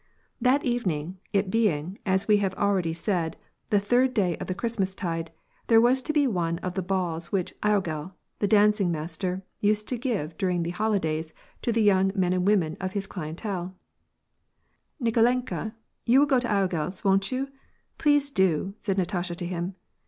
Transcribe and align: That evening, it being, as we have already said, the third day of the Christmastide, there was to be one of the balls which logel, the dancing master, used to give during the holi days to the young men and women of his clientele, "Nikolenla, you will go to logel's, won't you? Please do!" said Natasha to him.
That 0.41 0.65
evening, 0.65 1.19
it 1.31 1.51
being, 1.51 1.99
as 2.07 2.27
we 2.27 2.37
have 2.37 2.55
already 2.55 2.91
said, 2.91 3.37
the 3.69 3.79
third 3.79 4.15
day 4.15 4.35
of 4.37 4.47
the 4.47 4.55
Christmastide, 4.55 5.29
there 5.67 5.79
was 5.79 6.01
to 6.01 6.11
be 6.11 6.25
one 6.25 6.57
of 6.65 6.73
the 6.73 6.81
balls 6.81 7.31
which 7.31 7.53
logel, 7.61 8.13
the 8.39 8.47
dancing 8.47 8.91
master, 8.91 9.43
used 9.59 9.87
to 9.89 9.99
give 9.99 10.35
during 10.39 10.63
the 10.63 10.71
holi 10.71 10.97
days 10.97 11.33
to 11.61 11.71
the 11.71 11.83
young 11.83 12.11
men 12.15 12.33
and 12.33 12.47
women 12.47 12.77
of 12.81 12.93
his 12.93 13.05
clientele, 13.05 13.75
"Nikolenla, 14.99 15.75
you 16.07 16.17
will 16.19 16.25
go 16.25 16.39
to 16.39 16.47
logel's, 16.47 17.03
won't 17.03 17.31
you? 17.31 17.47
Please 17.99 18.31
do!" 18.31 18.73
said 18.79 18.97
Natasha 18.97 19.35
to 19.35 19.45
him. 19.45 19.75